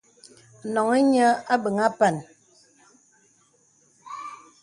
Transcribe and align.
À 0.63 0.67
noŋhī 0.73 1.01
nīə 1.09 1.29
àbéŋ 1.53 1.75
àpān. 1.87 2.15